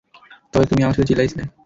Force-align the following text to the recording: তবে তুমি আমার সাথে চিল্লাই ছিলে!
তবে 0.53 0.65
তুমি 0.65 0.81
আমার 0.83 0.95
সাথে 0.95 1.09
চিল্লাই 1.09 1.29
ছিলে! 1.31 1.43